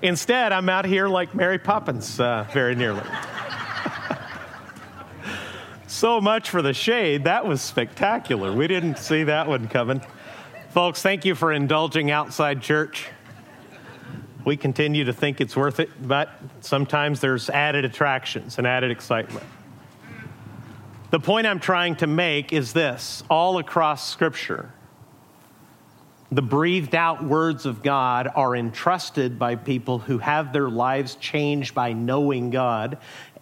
[0.00, 3.02] Instead, I'm out here like Mary Poppins, uh, very nearly.
[5.86, 7.24] so much for the shade.
[7.24, 8.54] That was spectacular.
[8.54, 10.00] We didn't see that one coming.
[10.70, 13.08] Folks, thank you for indulging outside church
[14.44, 19.46] we continue to think it's worth it, but sometimes there's added attractions and added excitement.
[21.10, 24.72] The point I'm trying to make is this all across Scripture,
[26.32, 31.74] the breathed out words of God are entrusted by people who have their lives changed
[31.74, 32.98] by knowing God,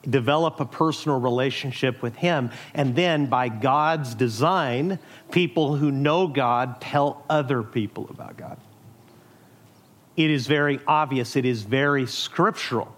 [0.09, 4.99] develop a personal relationship with Him, and then by God's design,
[5.31, 8.59] people who know God tell other people about God
[10.19, 12.95] it is very obvious, it is very scriptural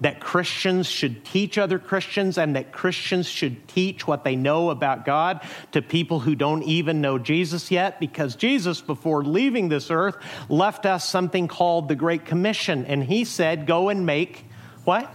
[0.00, 5.04] that Christians should teach other Christians and that Christians should teach what they know about
[5.04, 5.40] God
[5.72, 10.16] to people who don't even know Jesus yet, because Jesus, before leaving this earth,
[10.48, 12.86] left us something called the Great Commission.
[12.86, 14.46] And he said, Go and make
[14.84, 15.12] what?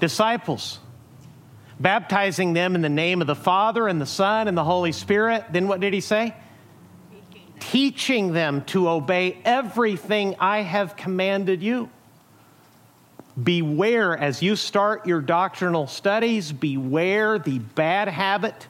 [0.00, 0.80] Disciples.
[1.78, 5.44] Baptizing them in the name of the Father and the Son and the Holy Spirit.
[5.52, 6.34] Then what did he say?
[7.60, 11.90] Teaching them to obey everything I have commanded you.
[13.42, 18.66] Beware as you start your doctrinal studies, beware the bad habit,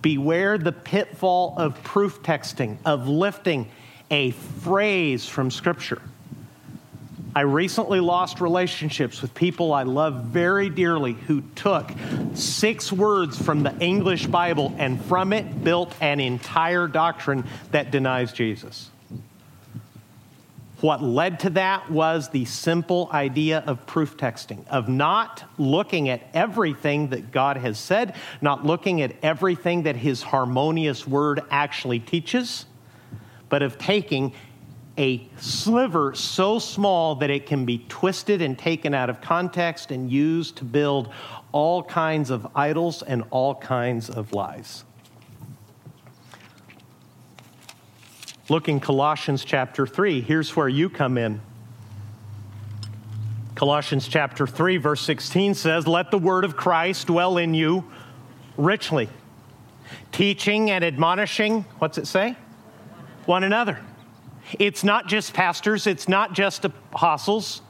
[0.00, 3.68] beware the pitfall of proof texting, of lifting
[4.10, 6.00] a phrase from Scripture
[7.36, 11.92] I recently lost relationships with people I love very dearly who took
[12.32, 18.32] six words from the English Bible and from it built an entire doctrine that denies
[18.32, 18.90] Jesus.
[20.80, 26.22] What led to that was the simple idea of proof texting, of not looking at
[26.32, 32.64] everything that God has said, not looking at everything that His harmonious word actually teaches,
[33.50, 34.32] but of taking
[34.98, 40.10] a sliver so small that it can be twisted and taken out of context and
[40.10, 41.12] used to build
[41.52, 44.84] all kinds of idols and all kinds of lies.
[48.48, 50.20] Look in Colossians chapter 3.
[50.20, 51.40] Here's where you come in.
[53.56, 57.84] Colossians chapter 3, verse 16 says, Let the word of Christ dwell in you
[58.56, 59.08] richly,
[60.12, 62.36] teaching and admonishing, what's it say?
[63.24, 63.80] One another.
[64.58, 67.62] It's not just pastors, it's not just apostles,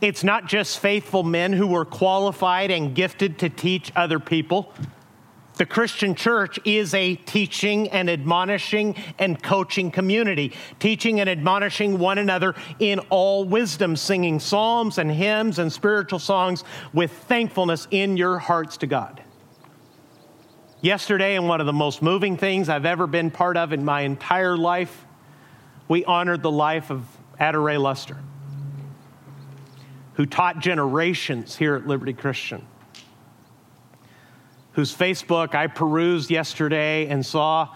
[0.00, 4.72] it's not just faithful men who were qualified and gifted to teach other people.
[5.58, 12.18] The Christian church is a teaching and admonishing and coaching community, teaching and admonishing one
[12.18, 18.38] another in all wisdom, singing psalms and hymns and spiritual songs with thankfulness in your
[18.38, 19.22] hearts to God.
[20.80, 24.00] Yesterday, and one of the most moving things I've ever been part of in my
[24.00, 25.06] entire life,
[25.88, 27.04] we honored the life of
[27.60, 28.16] Ray Luster,
[30.14, 32.66] who taught generations here at Liberty Christian
[34.72, 37.74] whose Facebook I perused yesterday and saw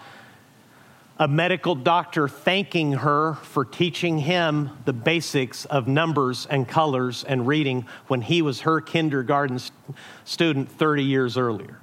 [1.19, 7.47] a medical doctor thanking her for teaching him the basics of numbers and colors and
[7.47, 9.59] reading when he was her kindergarten
[10.25, 11.79] student 30 years earlier.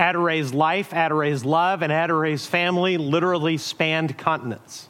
[0.00, 4.88] Adore's life, Adore's love, and Adore's family literally spanned continents.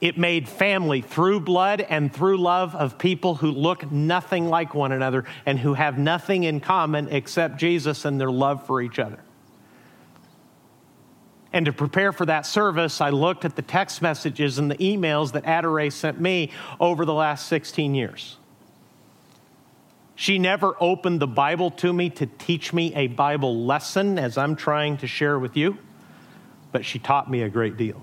[0.00, 4.92] It made family through blood and through love of people who look nothing like one
[4.92, 9.20] another and who have nothing in common except Jesus and their love for each other.
[11.52, 15.32] And to prepare for that service, I looked at the text messages and the emails
[15.32, 18.36] that Adore sent me over the last 16 years.
[20.20, 24.54] She never opened the Bible to me to teach me a Bible lesson as I'm
[24.54, 25.78] trying to share with you,
[26.72, 28.02] but she taught me a great deal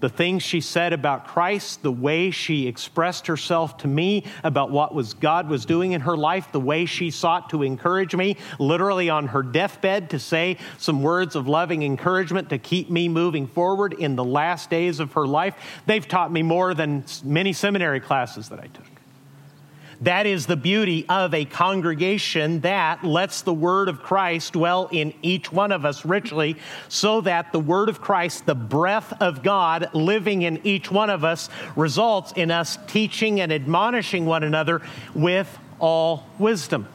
[0.00, 4.92] the things she said about Christ, the way she expressed herself to me about what
[4.92, 9.08] was God was doing in her life, the way she sought to encourage me, literally
[9.08, 13.92] on her deathbed to say some words of loving encouragement to keep me moving forward
[13.92, 15.54] in the last days of her life.
[15.86, 18.91] They've taught me more than many seminary classes that I took.
[20.02, 25.14] That is the beauty of a congregation that lets the word of Christ dwell in
[25.22, 26.56] each one of us richly,
[26.88, 31.22] so that the word of Christ, the breath of God living in each one of
[31.22, 34.82] us, results in us teaching and admonishing one another
[35.14, 36.88] with all wisdom.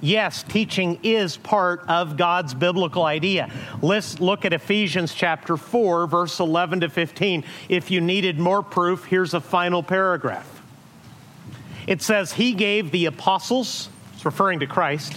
[0.00, 3.50] Yes, teaching is part of God's biblical idea.
[3.82, 7.44] Let's look at Ephesians chapter 4, verse 11 to 15.
[7.68, 10.59] If you needed more proof, here's a final paragraph.
[11.86, 15.14] It says, He gave the apostles, it's referring to Christ,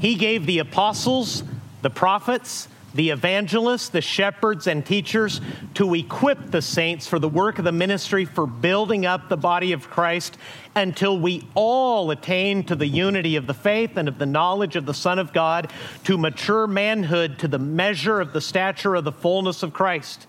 [0.00, 1.42] He gave the apostles,
[1.82, 5.40] the prophets, the evangelists, the shepherds, and teachers
[5.74, 9.72] to equip the saints for the work of the ministry for building up the body
[9.72, 10.36] of Christ
[10.74, 14.86] until we all attain to the unity of the faith and of the knowledge of
[14.86, 15.72] the Son of God,
[16.04, 20.26] to mature manhood to the measure of the stature of the fullness of Christ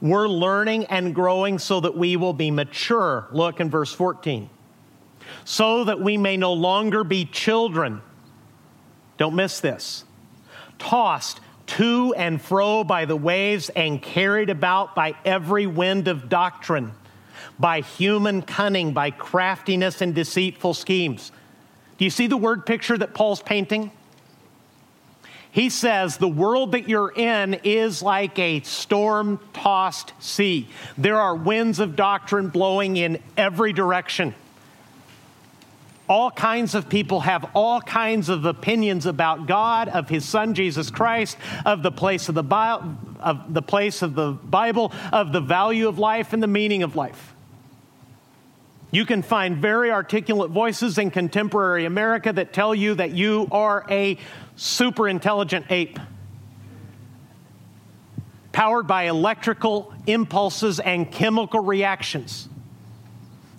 [0.00, 3.28] we're learning and growing so that we will be mature.
[3.32, 4.50] Look in verse 14.
[5.44, 8.02] So that we may no longer be children.
[9.16, 10.04] Don't miss this.
[10.78, 16.92] Tossed to and fro by the waves and carried about by every wind of doctrine,
[17.58, 21.32] by human cunning, by craftiness and deceitful schemes.
[21.96, 23.90] Do you see the word picture that Paul's painting?
[25.54, 30.68] He says the world that you're in is like a storm tossed sea.
[30.98, 34.34] There are winds of doctrine blowing in every direction.
[36.08, 40.90] All kinds of people have all kinds of opinions about God, of His Son Jesus
[40.90, 45.40] Christ, of the place of the Bible, of the place of the Bible, of the
[45.40, 47.32] value of life and the meaning of life.
[48.90, 53.84] You can find very articulate voices in contemporary America that tell you that you are
[53.88, 54.18] a
[54.56, 55.98] super intelligent ape,
[58.52, 62.48] powered by electrical impulses and chemical reactions.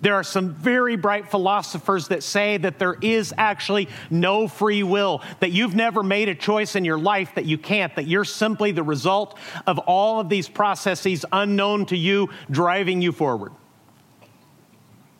[0.02, 5.22] There are some very bright philosophers that say that there is actually no free will,
[5.40, 8.72] that you've never made a choice in your life, that you can't, that you're simply
[8.72, 13.52] the result of all of these processes unknown to you driving you forward.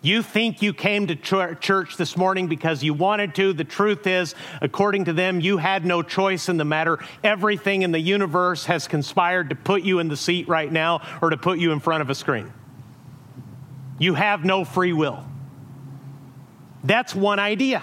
[0.07, 3.52] You think you came to church this morning because you wanted to.
[3.52, 7.00] The truth is, according to them, you had no choice in the matter.
[7.24, 11.30] Everything in the universe has conspired to put you in the seat right now or
[11.30, 12.52] to put you in front of a screen.
[13.98, 15.24] You have no free will.
[16.84, 17.82] That's one idea.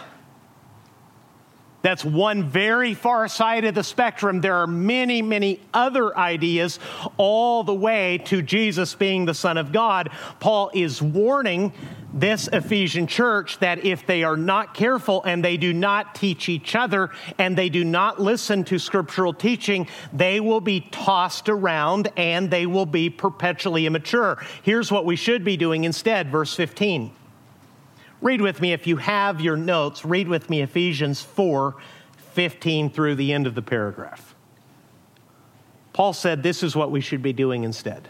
[1.81, 4.39] That's one very far side of the spectrum.
[4.39, 6.79] There are many, many other ideas
[7.17, 10.09] all the way to Jesus being the Son of God.
[10.39, 11.73] Paul is warning
[12.13, 16.75] this Ephesian church that if they are not careful and they do not teach each
[16.75, 17.09] other
[17.39, 22.65] and they do not listen to scriptural teaching, they will be tossed around and they
[22.67, 24.43] will be perpetually immature.
[24.61, 27.11] Here's what we should be doing instead, verse 15.
[28.21, 31.75] Read with me, if you have your notes, read with me Ephesians 4
[32.33, 34.33] 15 through the end of the paragraph.
[35.93, 38.09] Paul said this is what we should be doing instead.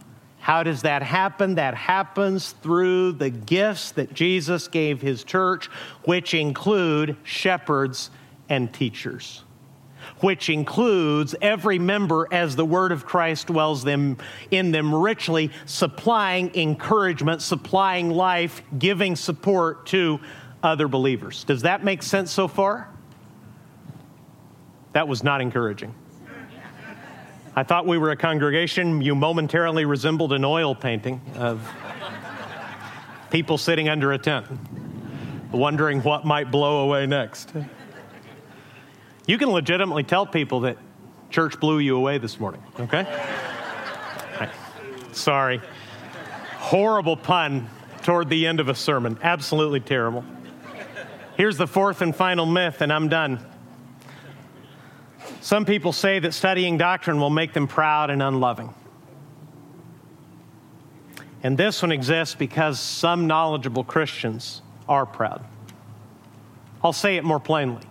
[0.41, 1.55] How does that happen?
[1.55, 5.67] That happens through the gifts that Jesus gave his church,
[6.03, 8.09] which include shepherds
[8.49, 9.43] and teachers,
[10.21, 14.17] which includes every member as the word of Christ dwells them
[14.49, 20.19] in them richly, supplying encouragement, supplying life, giving support to
[20.63, 21.43] other believers.
[21.43, 22.89] Does that make sense so far?
[24.93, 25.93] That was not encouraging.
[27.55, 29.01] I thought we were a congregation.
[29.01, 31.69] You momentarily resembled an oil painting of
[33.29, 34.47] people sitting under a tent,
[35.51, 37.51] wondering what might blow away next.
[39.27, 40.77] You can legitimately tell people that
[41.29, 43.05] church blew you away this morning, okay?
[45.11, 45.61] Sorry.
[46.57, 47.69] Horrible pun
[48.01, 49.17] toward the end of a sermon.
[49.21, 50.23] Absolutely terrible.
[51.35, 53.45] Here's the fourth and final myth, and I'm done.
[55.39, 58.73] Some people say that studying doctrine will make them proud and unloving.
[61.43, 65.43] And this one exists because some knowledgeable Christians are proud.
[66.83, 67.81] I'll say it more plainly.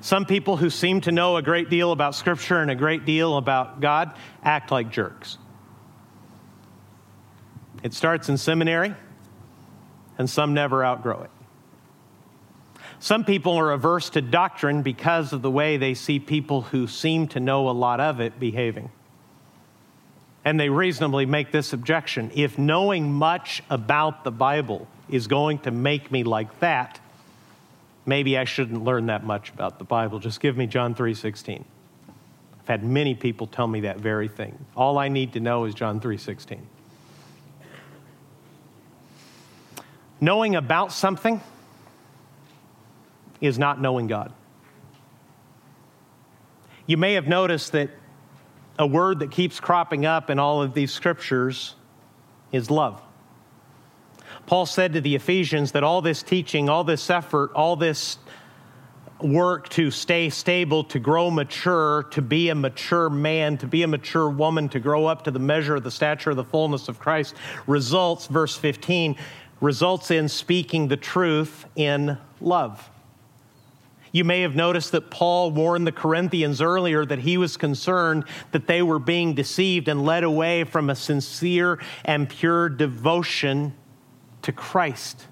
[0.00, 3.36] Some people who seem to know a great deal about Scripture and a great deal
[3.36, 4.12] about God
[4.42, 5.36] act like jerks.
[7.82, 8.94] It starts in seminary,
[10.16, 11.30] and some never outgrow it.
[13.02, 17.28] Some people are averse to doctrine because of the way they see people who seem
[17.28, 18.90] to know a lot of it behaving.
[20.44, 25.70] And they reasonably make this objection if knowing much about the Bible is going to
[25.70, 27.00] make me like that,
[28.04, 30.18] maybe I shouldn't learn that much about the Bible.
[30.18, 31.64] Just give me John 3:16.
[32.60, 34.58] I've had many people tell me that very thing.
[34.76, 36.66] All I need to know is John 3:16.
[40.20, 41.40] Knowing about something
[43.40, 44.32] is not knowing God.
[46.86, 47.90] You may have noticed that
[48.78, 51.74] a word that keeps cropping up in all of these scriptures
[52.52, 53.00] is love.
[54.46, 58.18] Paul said to the Ephesians that all this teaching, all this effort, all this
[59.20, 63.86] work to stay stable, to grow mature, to be a mature man, to be a
[63.86, 66.98] mature woman, to grow up to the measure of the stature of the fullness of
[66.98, 67.34] Christ
[67.66, 69.16] results, verse 15,
[69.60, 72.88] results in speaking the truth in love.
[74.12, 78.66] You may have noticed that Paul warned the Corinthians earlier that he was concerned that
[78.66, 83.74] they were being deceived and led away from a sincere and pure devotion
[84.42, 85.26] to Christ.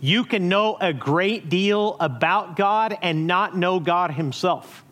[0.00, 4.84] You can know a great deal about God and not know God Himself.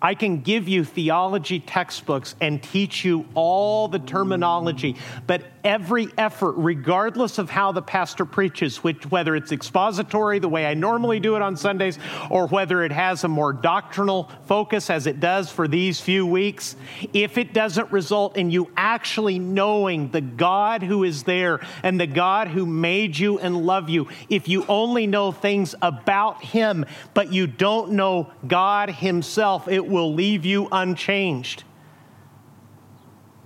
[0.00, 4.96] I can give you theology textbooks and teach you all the terminology,
[5.26, 10.64] but every effort, regardless of how the pastor preaches, which, whether it's expository, the way
[10.64, 11.98] I normally do it on Sundays,
[12.30, 16.76] or whether it has a more doctrinal focus, as it does for these few weeks,
[17.12, 22.06] if it doesn't result in you actually knowing the God who is there and the
[22.06, 27.32] God who made you and love you, if you only know things about Him, but
[27.32, 31.64] you don't know God Himself, it will leave you unchanged.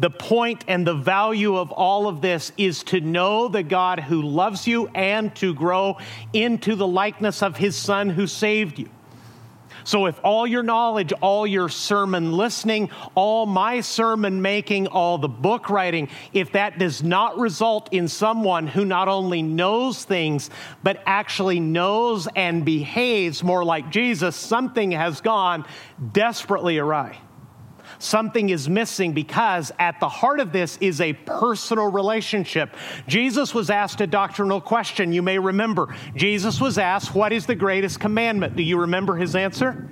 [0.01, 4.23] The point and the value of all of this is to know the God who
[4.23, 5.99] loves you and to grow
[6.33, 8.89] into the likeness of his Son who saved you.
[9.85, 15.29] So, if all your knowledge, all your sermon listening, all my sermon making, all the
[15.29, 20.49] book writing, if that does not result in someone who not only knows things,
[20.83, 25.67] but actually knows and behaves more like Jesus, something has gone
[26.13, 27.19] desperately awry.
[28.01, 32.75] Something is missing because at the heart of this is a personal relationship.
[33.07, 35.13] Jesus was asked a doctrinal question.
[35.13, 35.95] You may remember.
[36.17, 38.57] Jesus was asked, What is the greatest commandment?
[38.57, 39.87] Do you remember his answer?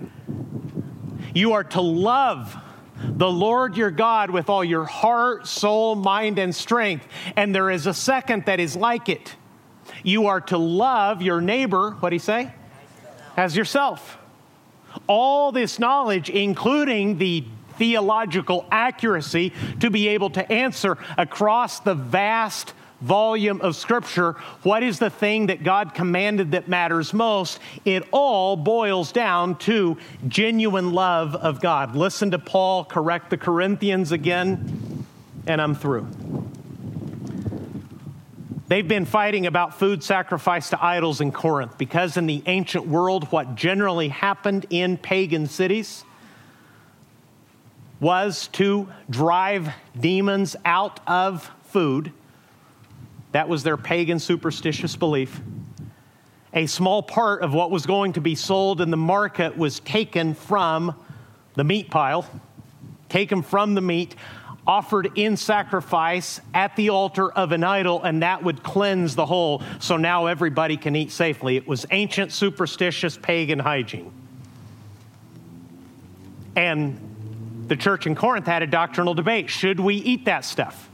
[1.35, 2.57] You are to love
[2.97, 7.07] the Lord your God with all your heart, soul, mind, and strength.
[7.37, 9.37] And there is a second that is like it.
[10.03, 12.55] You are to love your neighbor, what do you say?
[13.37, 14.17] As yourself.
[15.07, 17.45] All this knowledge, including the
[17.79, 24.99] theological accuracy to be able to answer across the vast volume of Scripture what is
[24.99, 31.35] the thing that God commanded that matters most, it all boils down to genuine love
[31.35, 31.95] of God.
[31.95, 35.07] Listen to Paul correct the Corinthians again,
[35.47, 36.09] and I'm through.
[38.67, 43.25] They've been fighting about food sacrificed to idols in Corinth because in the ancient world,
[43.33, 46.05] what generally happened in pagan cities
[48.01, 52.13] was to drive demons out of food.
[53.33, 55.41] That was their pagan superstitious belief.
[56.55, 60.35] A small part of what was going to be sold in the market was taken
[60.35, 60.95] from
[61.55, 62.25] the meat pile,
[63.09, 64.15] taken from the meat,
[64.67, 69.63] offered in sacrifice at the altar of an idol, and that would cleanse the whole.
[69.79, 71.57] So now everybody can eat safely.
[71.57, 74.13] It was ancient, superstitious, pagan hygiene.
[76.55, 77.08] And
[77.69, 80.89] the church in Corinth had a doctrinal debate should we eat that stuff?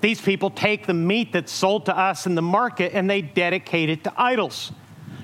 [0.00, 3.90] These people take the meat that's sold to us in the market and they dedicate
[3.90, 4.72] it to idols.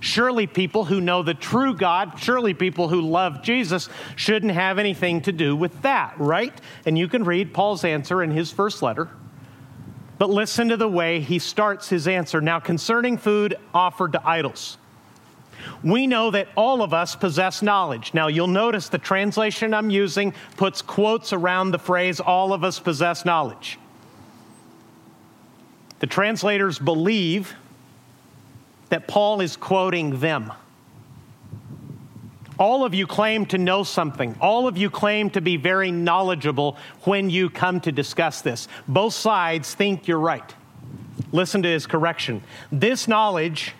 [0.00, 5.22] Surely, people who know the true God, surely people who love Jesus, shouldn't have anything
[5.22, 6.52] to do with that, right?
[6.84, 9.08] And you can read Paul's answer in his first letter.
[10.18, 12.40] But listen to the way he starts his answer.
[12.40, 14.76] Now, concerning food offered to idols
[15.82, 18.14] we know that all of us possess knowledge.
[18.14, 22.78] Now, you'll notice the translation I'm using puts quotes around the phrase, all of us
[22.78, 23.78] possess knowledge.
[26.00, 27.54] The translators believe
[28.90, 30.52] that Paul is quoting them.
[32.58, 34.36] All of you claim to know something.
[34.40, 38.68] All of you claim to be very knowledgeable when you come to discuss this.
[38.86, 40.54] Both sides think you're right.
[41.32, 42.42] Listen to his correction.
[42.70, 43.74] This knowledge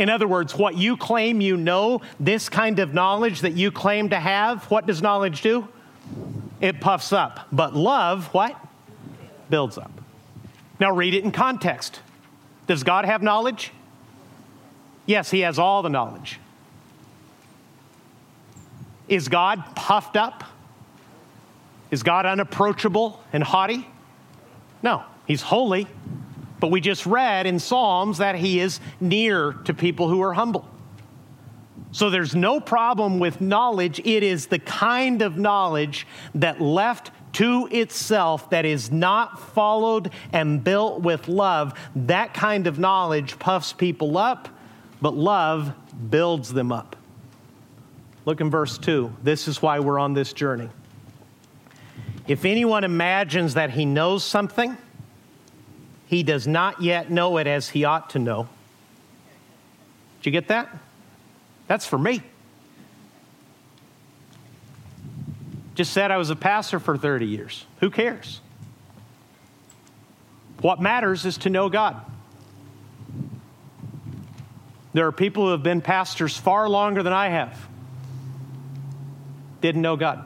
[0.00, 4.08] in other words, what you claim you know, this kind of knowledge that you claim
[4.08, 5.68] to have, what does knowledge do?
[6.58, 7.46] It puffs up.
[7.52, 8.56] But love, what?
[9.50, 9.92] Builds up.
[10.80, 12.00] Now read it in context.
[12.66, 13.72] Does God have knowledge?
[15.04, 16.40] Yes, He has all the knowledge.
[19.06, 20.44] Is God puffed up?
[21.90, 23.86] Is God unapproachable and haughty?
[24.82, 25.86] No, He's holy.
[26.60, 30.68] But we just read in Psalms that he is near to people who are humble.
[31.92, 33.98] So there's no problem with knowledge.
[34.00, 36.06] It is the kind of knowledge
[36.36, 41.78] that left to itself that is not followed and built with love.
[41.96, 44.48] That kind of knowledge puffs people up,
[45.00, 45.72] but love
[46.10, 46.96] builds them up.
[48.24, 49.16] Look in verse 2.
[49.22, 50.68] This is why we're on this journey.
[52.28, 54.76] If anyone imagines that he knows something,
[56.10, 58.48] he does not yet know it as he ought to know.
[60.18, 60.76] Did you get that?
[61.68, 62.20] That's for me.
[65.76, 67.64] Just said I was a pastor for 30 years.
[67.78, 68.40] Who cares?
[70.62, 72.04] What matters is to know God.
[74.92, 77.56] There are people who have been pastors far longer than I have,
[79.60, 80.24] didn't know God.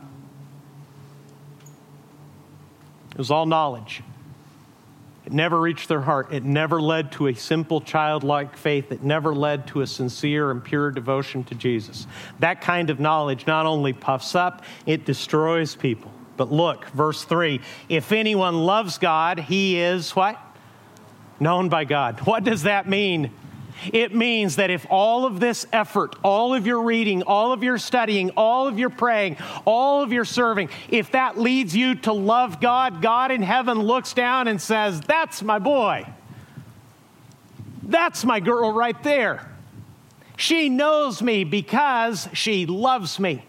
[3.10, 4.02] It was all knowledge.
[5.26, 6.32] It never reached their heart.
[6.32, 8.92] It never led to a simple childlike faith.
[8.92, 12.06] It never led to a sincere and pure devotion to Jesus.
[12.40, 16.12] That kind of knowledge not only puffs up, it destroys people.
[16.36, 20.38] But look, verse 3 if anyone loves God, he is what?
[21.40, 22.20] Known by God.
[22.20, 23.30] What does that mean?
[23.92, 27.78] It means that if all of this effort, all of your reading, all of your
[27.78, 32.60] studying, all of your praying, all of your serving, if that leads you to love
[32.60, 36.06] God, God in heaven looks down and says, That's my boy.
[37.82, 39.50] That's my girl right there.
[40.36, 43.44] She knows me because she loves me.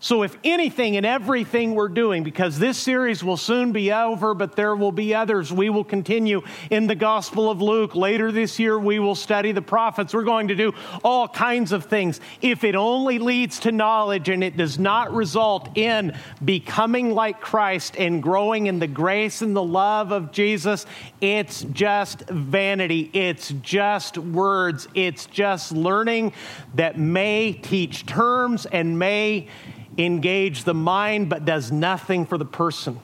[0.00, 4.54] So, if anything and everything we're doing, because this series will soon be over, but
[4.54, 7.96] there will be others, we will continue in the Gospel of Luke.
[7.96, 10.14] Later this year, we will study the prophets.
[10.14, 10.72] We're going to do
[11.02, 12.20] all kinds of things.
[12.40, 17.96] If it only leads to knowledge and it does not result in becoming like Christ
[17.96, 20.86] and growing in the grace and the love of Jesus,
[21.20, 23.10] it's just vanity.
[23.12, 24.86] It's just words.
[24.94, 26.34] It's just learning
[26.76, 29.48] that may teach terms and may
[29.98, 33.00] engage the mind but does nothing for the person.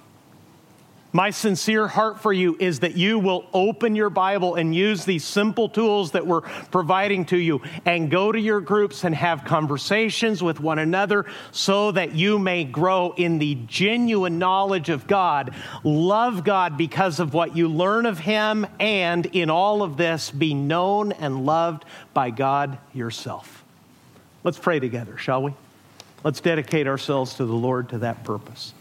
[1.14, 5.22] My sincere heart for you is that you will open your Bible and use these
[5.22, 10.42] simple tools that we're providing to you and go to your groups and have conversations
[10.42, 16.42] with one another so that you may grow in the genuine knowledge of God, love
[16.42, 21.12] God because of what you learn of Him, and in all of this, be known
[21.12, 23.62] and loved by God yourself.
[24.42, 25.54] Let's pray together, shall we?
[26.24, 28.72] Let's dedicate ourselves to the Lord to that purpose.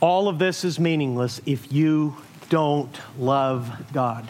[0.00, 2.16] All of this is meaningless if you
[2.48, 4.28] don't love God.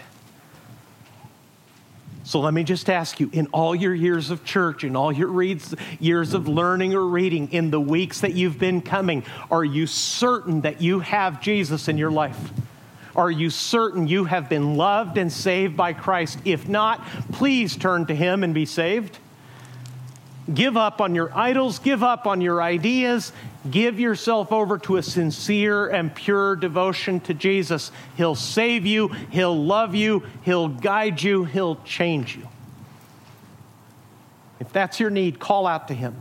[2.24, 5.28] So let me just ask you in all your years of church, in all your
[5.28, 9.86] reads, years of learning or reading, in the weeks that you've been coming, are you
[9.86, 12.50] certain that you have Jesus in your life?
[13.14, 16.38] Are you certain you have been loved and saved by Christ?
[16.44, 19.18] If not, please turn to Him and be saved.
[20.52, 23.32] Give up on your idols, give up on your ideas,
[23.70, 27.90] give yourself over to a sincere and pure devotion to Jesus.
[28.16, 32.46] He'll save you, He'll love you, He'll guide you, He'll change you.
[34.60, 36.14] If that's your need, call out to Him.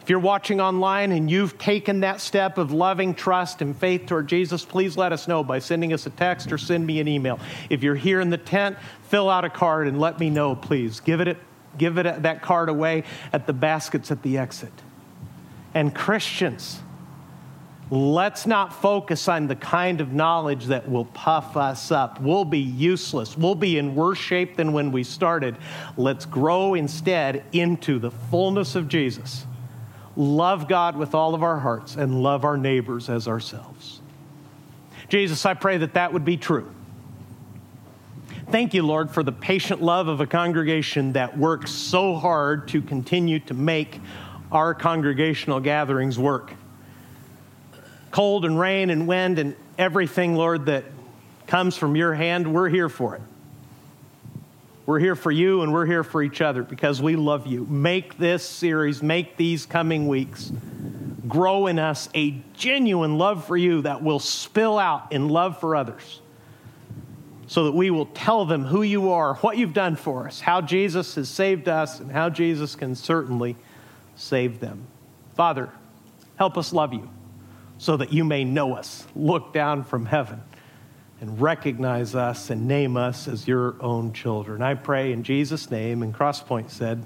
[0.00, 4.28] If you're watching online and you've taken that step of loving trust and faith toward
[4.28, 7.38] Jesus, please let us know by sending us a text or send me an email.
[7.68, 8.78] If you're here in the tent,
[9.08, 11.00] fill out a card and let me know, please.
[11.00, 11.36] Give it
[11.78, 14.72] give it, that card away at the baskets at the exit.
[15.74, 16.80] And Christians,
[17.90, 22.20] let's not focus on the kind of knowledge that will puff us up.
[22.20, 23.36] We'll be useless.
[23.36, 25.56] We'll be in worse shape than when we started.
[25.96, 29.46] Let's grow instead into the fullness of Jesus.
[30.16, 34.00] Love God with all of our hearts and love our neighbors as ourselves.
[35.08, 36.72] Jesus, I pray that that would be true
[38.48, 42.80] Thank you, Lord, for the patient love of a congregation that works so hard to
[42.80, 44.00] continue to make
[44.52, 46.54] our congregational gatherings work.
[48.12, 50.84] Cold and rain and wind and everything, Lord, that
[51.48, 53.22] comes from your hand, we're here for it.
[54.86, 57.66] We're here for you and we're here for each other because we love you.
[57.66, 60.52] Make this series, make these coming weeks
[61.26, 65.74] grow in us a genuine love for you that will spill out in love for
[65.74, 66.20] others
[67.46, 70.60] so that we will tell them who you are, what you've done for us, how
[70.60, 73.56] Jesus has saved us, and how Jesus can certainly
[74.16, 74.86] save them.
[75.34, 75.70] Father,
[76.36, 77.08] help us love you
[77.78, 80.40] so that you may know us, look down from heaven,
[81.20, 84.60] and recognize us and name us as your own children.
[84.60, 87.04] I pray in Jesus' name, and Crosspoint said,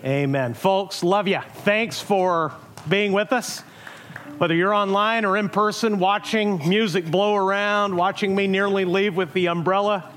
[0.00, 0.24] Amen.
[0.24, 0.54] Amen.
[0.54, 1.40] Folks, love you.
[1.58, 2.52] Thanks for
[2.88, 3.62] being with us.
[4.38, 9.32] Whether you're online or in person, watching music blow around, watching me nearly leave with
[9.32, 10.10] the umbrella.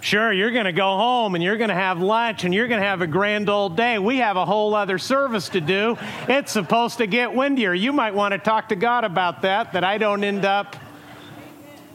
[0.00, 2.80] Sure, you're going to go home and you're going to have lunch and you're going
[2.80, 3.98] to have a grand old day.
[3.98, 5.98] We have a whole other service to do.
[6.28, 7.74] It's supposed to get windier.
[7.74, 10.76] You might want to talk to God about that, that I don't end up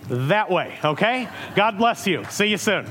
[0.10, 1.30] that way, okay?
[1.56, 2.26] God bless you.
[2.30, 2.86] See you soon.